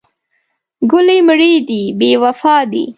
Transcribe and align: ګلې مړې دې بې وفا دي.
ګلې 0.91 1.17
مړې 1.27 1.53
دې 1.67 1.81
بې 1.99 2.11
وفا 2.23 2.55
دي. 2.71 2.85